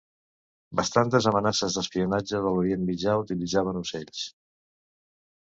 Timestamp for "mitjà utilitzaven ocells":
2.89-4.27